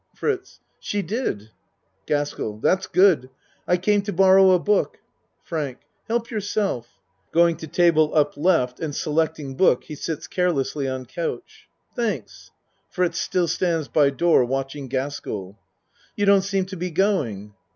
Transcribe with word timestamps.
FRITZ 0.15 0.59
She 0.79 1.03
did. 1.03 1.51
GASKELL 2.07 2.57
That's 2.61 2.87
good. 2.87 3.29
I 3.67 3.77
came 3.77 4.01
to 4.01 4.11
borrow 4.11 4.49
a 4.49 4.57
book. 4.57 4.97
FRANK 5.43 5.77
Help 6.07 6.31
yourself. 6.31 6.85
GASKELL 7.27 7.31
(Going 7.39 7.57
to 7.57 7.67
table 7.67 8.15
up 8.15 8.33
L. 8.35 8.73
and 8.81 8.95
se 8.95 9.11
lecting 9.11 9.55
book 9.55 9.83
he 9.83 9.93
sits 9.93 10.25
carelessly 10.25 10.87
on 10.87 11.05
couch.) 11.05 11.69
Thanks. 11.95 12.49
(Fritz 12.89 13.19
still 13.21 13.47
stands 13.47 13.89
by 13.89 14.09
door 14.09 14.43
watching 14.43 14.87
Gaskell.) 14.87 15.59
You 16.15 16.25
don't 16.25 16.41
seem 16.41 16.65
to 16.65 16.75
be 16.75 16.89
going? 16.89 17.53